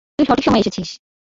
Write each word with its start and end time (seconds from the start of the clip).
তুই 0.19 0.25
সঠিক 0.27 0.45
সময়ে 0.45 0.61
এসেছিস। 0.61 0.89